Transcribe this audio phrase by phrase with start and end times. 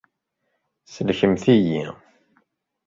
[0.93, 1.85] Sellkemt-iyi.